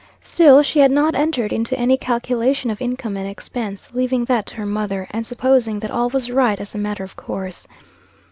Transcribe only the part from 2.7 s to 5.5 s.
of income and expense, leaving that to her mother, and